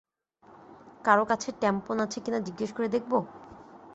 [1.05, 3.17] কারো কাছে ট্যাম্পন আছে কিনা জিজ্ঞেস করে দেখবো?